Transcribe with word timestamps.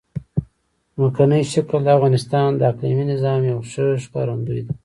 ځمکنی 0.95 1.41
شکل 1.53 1.79
د 1.83 1.87
افغانستان 1.97 2.49
د 2.55 2.61
اقلیمي 2.71 3.05
نظام 3.11 3.39
یوه 3.51 3.63
ښه 3.71 3.85
ښکارندوی 4.03 4.61
ده. 4.65 4.71